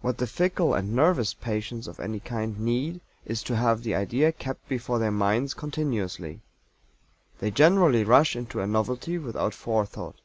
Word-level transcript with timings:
What 0.00 0.18
the 0.18 0.26
fickle 0.26 0.74
and 0.74 0.96
"nervous" 0.96 1.32
patients 1.32 1.86
of 1.86 2.00
any 2.00 2.18
kind 2.18 2.58
need 2.58 3.00
is 3.24 3.40
to 3.44 3.54
have 3.54 3.84
the 3.84 3.94
idea 3.94 4.32
kept 4.32 4.68
before 4.68 4.98
their 4.98 5.12
minds 5.12 5.54
continuously. 5.54 6.40
They 7.38 7.52
generally 7.52 8.02
rush 8.02 8.34
into 8.34 8.58
a 8.60 8.66
novelty 8.66 9.16
without 9.16 9.54
Forethought. 9.54 10.16